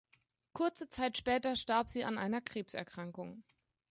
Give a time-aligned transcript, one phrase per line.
[0.53, 3.43] Kurze Zeit später starb sie an einer Krebserkrankung.